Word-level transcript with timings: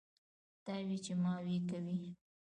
تاوې 0.65 0.97
چې 1.05 1.13
ماوې 1.23 1.57
کوي. 1.69 1.99